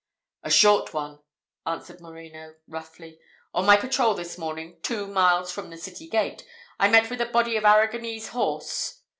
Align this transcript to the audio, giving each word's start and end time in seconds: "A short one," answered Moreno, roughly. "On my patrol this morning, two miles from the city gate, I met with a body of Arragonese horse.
"A 0.41 0.49
short 0.49 0.95
one," 0.95 1.19
answered 1.63 2.01
Moreno, 2.01 2.55
roughly. 2.67 3.19
"On 3.53 3.67
my 3.67 3.77
patrol 3.77 4.15
this 4.15 4.35
morning, 4.35 4.79
two 4.81 5.05
miles 5.05 5.51
from 5.51 5.69
the 5.69 5.77
city 5.77 6.07
gate, 6.09 6.43
I 6.79 6.89
met 6.89 7.11
with 7.11 7.21
a 7.21 7.27
body 7.27 7.55
of 7.55 7.65
Arragonese 7.65 8.29
horse. 8.29 9.03